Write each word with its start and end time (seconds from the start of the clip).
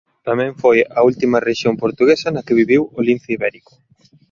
Tamén 0.27 0.51
foi 0.61 0.77
a 0.97 0.99
última 1.09 1.43
rexión 1.49 1.73
portuguesa 1.83 2.27
na 2.31 2.45
que 2.45 2.57
viviu 2.61 2.81
o 2.97 2.99
lince 3.07 3.29
ibérico. 3.37 3.73